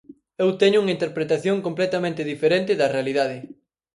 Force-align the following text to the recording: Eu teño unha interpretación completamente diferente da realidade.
Eu 0.43 0.49
teño 0.61 0.77
unha 0.83 0.95
interpretación 0.97 1.55
completamente 1.67 2.27
diferente 2.31 2.71
da 2.79 2.91
realidade. 2.95 3.37